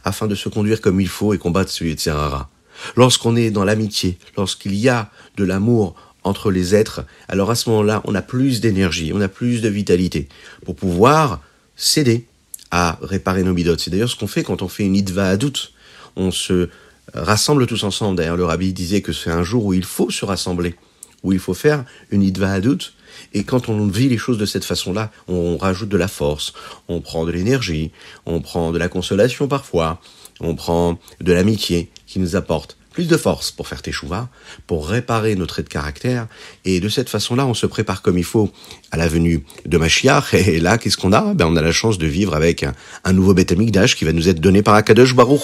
afin 0.04 0.26
de 0.26 0.34
se 0.34 0.48
conduire 0.48 0.80
comme 0.80 1.00
il 1.00 1.08
faut 1.08 1.34
et 1.34 1.38
combattre 1.38 1.70
celui 1.70 1.94
de 1.94 2.00
Serrara. 2.00 2.50
Lorsqu'on 2.96 3.36
est 3.36 3.50
dans 3.50 3.64
l'amitié, 3.64 4.18
lorsqu'il 4.36 4.74
y 4.74 4.88
a 4.88 5.10
de 5.36 5.44
l'amour 5.44 5.94
entre 6.24 6.50
les 6.50 6.74
êtres, 6.74 7.04
alors 7.28 7.50
à 7.50 7.54
ce 7.54 7.70
moment-là, 7.70 8.02
on 8.04 8.14
a 8.14 8.22
plus 8.22 8.60
d'énergie, 8.60 9.12
on 9.14 9.20
a 9.20 9.28
plus 9.28 9.62
de 9.62 9.68
vitalité 9.68 10.28
pour 10.64 10.76
pouvoir 10.76 11.40
s'aider 11.76 12.26
à 12.70 12.98
réparer 13.00 13.44
nos 13.44 13.54
bidotes. 13.54 13.80
C'est 13.80 13.90
d'ailleurs 13.90 14.10
ce 14.10 14.16
qu'on 14.16 14.26
fait 14.26 14.42
quand 14.42 14.62
on 14.62 14.68
fait 14.68 14.84
une 14.84 14.96
idva 14.96 15.28
à 15.28 15.36
doute. 15.36 15.72
On 16.16 16.30
se 16.30 16.68
rassemble 17.14 17.66
tous 17.66 17.84
ensemble. 17.84 18.16
D'ailleurs, 18.16 18.36
le 18.36 18.44
rabbi 18.44 18.72
disait 18.72 19.02
que 19.02 19.12
c'est 19.12 19.30
un 19.30 19.42
jour 19.42 19.64
où 19.64 19.72
il 19.72 19.84
faut 19.84 20.10
se 20.10 20.24
rassembler, 20.24 20.74
où 21.22 21.32
il 21.32 21.38
faut 21.38 21.54
faire 21.54 21.84
une 22.10 22.22
idva 22.22 22.60
doute. 22.60 22.94
Et 23.32 23.44
quand 23.44 23.68
on 23.68 23.86
vit 23.86 24.08
les 24.08 24.18
choses 24.18 24.38
de 24.38 24.46
cette 24.46 24.64
façon-là, 24.64 25.10
on 25.28 25.56
rajoute 25.56 25.88
de 25.88 25.96
la 25.96 26.08
force, 26.08 26.52
on 26.88 27.00
prend 27.00 27.24
de 27.24 27.32
l'énergie, 27.32 27.90
on 28.24 28.40
prend 28.40 28.72
de 28.72 28.78
la 28.78 28.88
consolation 28.88 29.48
parfois, 29.48 30.00
on 30.40 30.54
prend 30.54 30.98
de 31.20 31.32
l'amitié 31.32 31.90
qui 32.06 32.18
nous 32.18 32.36
apporte 32.36 32.76
plus 32.96 33.08
de 33.08 33.16
force 33.18 33.50
pour 33.50 33.68
faire 33.68 33.82
teshuva, 33.82 34.30
pour 34.66 34.88
réparer 34.88 35.34
nos 35.34 35.44
traits 35.44 35.66
de 35.66 35.70
caractère, 35.70 36.28
et 36.64 36.80
de 36.80 36.88
cette 36.88 37.10
façon-là, 37.10 37.44
on 37.44 37.52
se 37.52 37.66
prépare 37.66 38.00
comme 38.00 38.16
il 38.16 38.24
faut 38.24 38.50
à 38.90 38.96
la 38.96 39.06
venue 39.06 39.44
de 39.66 39.76
Mashiach, 39.76 40.32
et 40.32 40.60
là, 40.60 40.78
qu'est-ce 40.78 40.96
qu'on 40.96 41.12
a? 41.12 41.34
Ben, 41.34 41.44
on 41.44 41.56
a 41.56 41.60
la 41.60 41.72
chance 41.72 41.98
de 41.98 42.06
vivre 42.06 42.34
avec 42.34 42.64
un, 43.04 43.12
nouveau 43.12 43.34
Beth 43.34 43.54
qui 43.94 44.04
va 44.06 44.12
nous 44.12 44.30
être 44.30 44.40
donné 44.40 44.62
par 44.62 44.74
Akadosh 44.74 45.14
Baruch. 45.14 45.42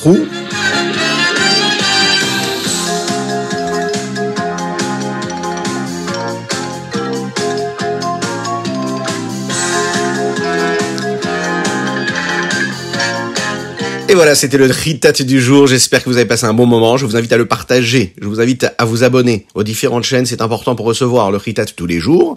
Et 14.13 14.15
voilà, 14.15 14.35
c'était 14.35 14.59
le 14.59 14.67
Ritat 14.67 15.13
du 15.25 15.41
jour. 15.41 15.67
J'espère 15.67 16.05
que 16.05 16.11
vous 16.11 16.19
avez 16.19 16.27
passé 16.27 16.45
un 16.45 16.53
bon 16.53 16.67
moment. 16.67 16.99
Je 16.99 17.07
vous 17.07 17.17
invite 17.17 17.33
à 17.33 17.39
le 17.39 17.47
partager. 17.47 18.13
Je 18.21 18.29
vous 18.29 18.43
invite 18.43 18.67
à 18.77 18.85
vous 18.85 19.05
abonner 19.05 19.47
aux 19.55 19.63
différentes 19.63 20.05
chaînes. 20.05 20.27
C'est 20.27 20.43
important 20.43 20.75
pour 20.75 20.85
recevoir 20.85 21.31
le 21.31 21.39
Ritat 21.39 21.65
tous 21.65 21.87
les 21.87 21.99
jours. 21.99 22.37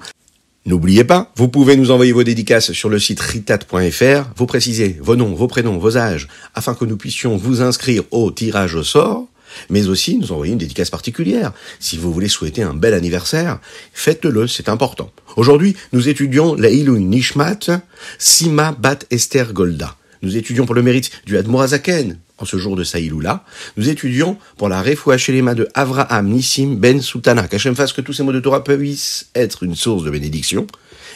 N'oubliez 0.66 1.04
pas, 1.04 1.34
vous 1.36 1.50
pouvez 1.50 1.76
nous 1.76 1.92
envoyer 1.92 2.14
vos 2.14 2.24
dédicaces 2.24 2.72
sur 2.72 2.88
le 2.88 2.98
site 2.98 3.20
ritat.fr. 3.20 4.30
Vous 4.38 4.46
précisez 4.46 4.98
vos 5.02 5.18
noms, 5.18 5.34
vos 5.34 5.50
prénoms, 5.50 5.78
vos 5.78 5.98
âges, 5.98 6.30
afin 6.54 6.76
que 6.76 6.86
nous 6.86 6.96
puissions 6.96 7.36
vous 7.36 7.62
inscrire 7.62 8.04
au 8.12 8.32
tirage 8.32 8.76
au 8.76 8.84
sort 8.84 9.28
mais 9.70 9.88
aussi 9.88 10.18
nous 10.18 10.34
envoyer 10.34 10.52
une 10.52 10.60
dédicace 10.60 10.90
particulière. 10.90 11.54
Si 11.80 11.98
vous 11.98 12.12
voulez 12.12 12.28
souhaiter 12.28 12.62
un 12.62 12.74
bel 12.74 12.94
anniversaire, 12.94 13.60
faites-le, 13.94 14.48
c'est 14.48 14.68
important. 14.68 15.12
Aujourd'hui, 15.38 15.78
nous 15.94 16.10
étudions 16.10 16.56
la 16.56 16.70
Ilun 16.70 17.00
Nishmat 17.00 17.82
Sima 18.18 18.74
Bat 18.78 19.00
Esther 19.12 19.54
Golda. 19.54 19.96
Nous 20.26 20.38
étudions 20.38 20.66
pour 20.66 20.74
le 20.74 20.82
mérite 20.82 21.12
du 21.28 21.38
Admorazaken, 21.38 22.18
en 22.40 22.46
ce 22.46 22.58
jour 22.58 22.76
de 22.76 22.84
Saïloula. 22.84 23.44
Nous 23.78 23.90
étudions 23.90 24.38
pour 24.58 24.70
la 24.70 24.82
Refoua 24.82 25.20
Shelema 25.20 25.54
de 25.54 25.68
Avraham 25.76 26.30
Nissim 26.30 26.78
Ben 26.78 27.00
Soutana. 27.00 27.48
Qu'Hachem 27.48 27.76
fasse 27.76 27.94
que 27.94 28.02
tous 28.02 28.14
ces 28.14 28.24
mots 28.24 28.32
de 28.32 28.40
Torah 28.40 28.64
puissent 28.64 29.28
être 29.36 29.62
une 29.62 29.76
source 29.76 30.04
de 30.04 30.10
bénédiction 30.10 30.66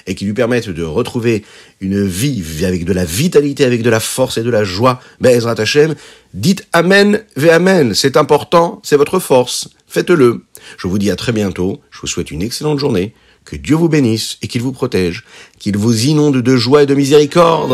et 0.05 0.13
qui 0.13 0.25
lui 0.25 0.33
permettent 0.33 0.69
de 0.69 0.83
retrouver 0.83 1.43
une 1.81 2.05
vie 2.05 2.63
avec 2.63 2.85
de 2.85 2.93
la 2.93 3.03
vitalité, 3.03 3.65
avec 3.65 3.81
de 3.81 3.89
la 3.89 3.99
force 3.99 4.37
et 4.37 4.43
de 4.43 4.49
la 4.51 4.63
joie. 4.63 5.01
Be'ezrat 5.21 5.55
Hashem, 5.57 5.95
dites 6.35 6.67
Amen 6.71 7.23
ve 7.35 7.49
Amen. 7.49 7.95
C'est 7.95 8.15
important, 8.15 8.79
c'est 8.83 8.95
votre 8.95 9.17
force. 9.17 9.69
faites-le. 9.87 10.45
Je 10.77 10.87
vous 10.87 10.99
dis 10.99 11.09
à 11.09 11.15
très 11.15 11.31
bientôt, 11.31 11.81
je 11.89 12.01
vous 12.01 12.07
souhaite 12.07 12.29
une 12.29 12.43
excellente 12.43 12.77
journée, 12.77 13.15
que 13.46 13.55
Dieu 13.55 13.75
vous 13.75 13.89
bénisse 13.89 14.38
et 14.41 14.48
qu'il 14.48 14.62
vous 14.62 14.72
protège, 14.72 15.24
qu'il 15.58 15.77
vous 15.77 16.05
inonde 16.05 16.41
de 16.41 16.55
joie 16.55 16.84
et 16.84 16.86
de 16.86 16.96
miséricorde. 16.96 17.72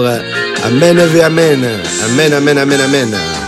Amen, 0.64 1.00
amen, 1.00 1.20
amen, 1.20 2.34
amen, 2.34 2.58
amen, 2.58 2.82
amen. 2.82 3.45